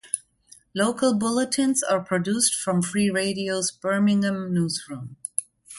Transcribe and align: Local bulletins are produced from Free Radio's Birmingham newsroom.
Local 0.73 1.13
bulletins 1.13 1.83
are 1.83 1.99
produced 2.01 2.55
from 2.55 2.81
Free 2.81 3.11
Radio's 3.11 3.69
Birmingham 3.69 4.51
newsroom. 4.51 5.17